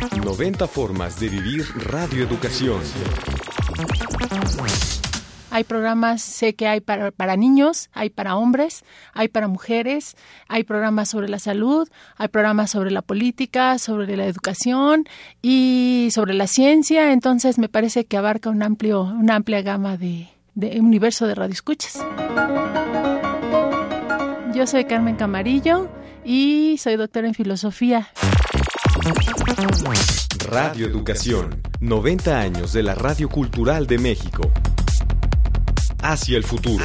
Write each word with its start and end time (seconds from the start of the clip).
90 0.00 0.66
formas 0.66 1.18
de 1.18 1.28
vivir 1.28 1.64
radioeducación. 1.76 2.80
Hay 5.50 5.64
programas, 5.64 6.20
sé 6.20 6.54
que 6.54 6.68
hay 6.68 6.80
para, 6.80 7.36
niños, 7.36 7.88
hay 7.94 8.10
para 8.10 8.36
hombres, 8.36 8.84
hay 9.14 9.28
para 9.28 9.48
mujeres, 9.48 10.16
hay 10.48 10.64
programas 10.64 11.08
sobre 11.08 11.28
la 11.28 11.38
salud, 11.38 11.88
hay 12.16 12.28
programas 12.28 12.70
sobre 12.70 12.90
la 12.90 13.00
política, 13.00 13.78
sobre 13.78 14.16
la 14.16 14.26
educación 14.26 15.04
y 15.40 16.08
sobre 16.12 16.34
la 16.34 16.46
ciencia. 16.46 17.12
Entonces 17.12 17.58
me 17.58 17.68
parece 17.68 18.04
que 18.04 18.18
abarca 18.18 18.50
un 18.50 18.62
amplio, 18.62 19.02
una 19.02 19.36
amplia 19.36 19.62
gama 19.62 19.96
de, 19.96 20.28
de 20.54 20.78
universo 20.80 21.26
de 21.26 21.34
radioescuchas. 21.34 22.04
Yo 24.54 24.66
soy 24.66 24.84
Carmen 24.84 25.16
Camarillo 25.16 25.88
y 26.24 26.76
soy 26.78 26.96
doctora 26.96 27.28
en 27.28 27.34
filosofía. 27.34 28.08
Radio 29.56 30.86
Educación, 30.86 31.62
90 31.80 32.38
años 32.38 32.74
de 32.74 32.82
la 32.82 32.94
Radio 32.94 33.30
Cultural 33.30 33.86
de 33.86 33.96
México. 33.96 34.52
Hacia 36.02 36.36
el 36.36 36.44
futuro. 36.44 36.84